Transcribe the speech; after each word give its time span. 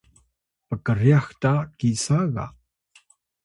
pkryax 0.69 1.25
ta 1.41 1.53
kisa 1.79 2.19
ga 2.33 2.45